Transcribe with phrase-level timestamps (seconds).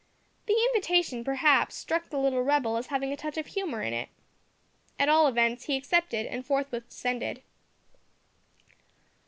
[0.47, 4.09] The invitation perhaps struck the little rebel as having a touch of humour in it.
[4.97, 7.43] At all events he accepted it and forthwith descended.